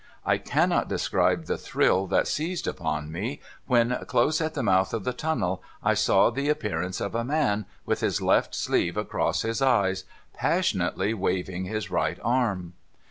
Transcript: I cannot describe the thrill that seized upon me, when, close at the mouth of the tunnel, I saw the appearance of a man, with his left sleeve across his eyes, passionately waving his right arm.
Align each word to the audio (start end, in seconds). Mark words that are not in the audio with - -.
I 0.25 0.39
cannot 0.39 0.89
describe 0.89 1.45
the 1.45 1.59
thrill 1.59 2.07
that 2.07 2.27
seized 2.27 2.65
upon 2.65 3.11
me, 3.11 3.39
when, 3.67 3.95
close 4.07 4.41
at 4.41 4.55
the 4.55 4.63
mouth 4.63 4.95
of 4.95 5.03
the 5.03 5.13
tunnel, 5.13 5.61
I 5.83 5.93
saw 5.93 6.31
the 6.31 6.49
appearance 6.49 6.99
of 6.99 7.13
a 7.13 7.23
man, 7.23 7.67
with 7.85 7.99
his 8.01 8.19
left 8.19 8.55
sleeve 8.55 8.97
across 8.97 9.43
his 9.43 9.61
eyes, 9.61 10.05
passionately 10.33 11.13
waving 11.13 11.65
his 11.65 11.91
right 11.91 12.17
arm. 12.23 12.73